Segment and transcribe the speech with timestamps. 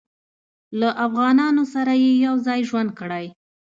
[0.79, 3.25] له افغانانو سره یې یو ځای ژوند کړی.